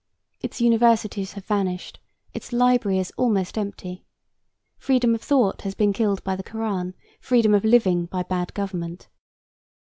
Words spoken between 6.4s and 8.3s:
Koran, freedom of living by